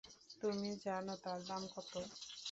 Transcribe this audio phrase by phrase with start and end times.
[0.41, 1.93] তুমি জানো তার দাম কত?